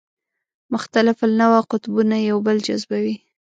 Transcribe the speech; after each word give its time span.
مختلف 0.73 1.17
النوع 1.27 1.59
قطبونه 1.71 2.17
یو 2.29 2.37
بل 2.47 2.57
جذبوي. 2.67 3.15